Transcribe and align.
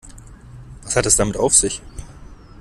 Was 0.81 0.95
hat 0.95 1.05
es 1.05 1.15
damit 1.15 1.37
auf 1.37 1.53
sich? 1.55 1.79